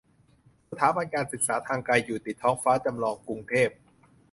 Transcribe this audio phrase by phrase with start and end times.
[0.69, 3.69] สถาบันการศึกษาทางไกล อยู่ติดท้องฟ้าจำลอง กรุงเทพ